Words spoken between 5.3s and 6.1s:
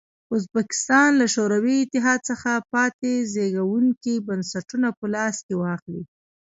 کې واخلي.